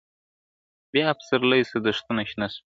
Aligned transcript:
بیا 0.91 1.07
پسرلی 1.17 1.61
سو 1.69 1.77
دښتونه 1.87 2.21
شنه 2.29 2.47
سول.. 2.53 2.63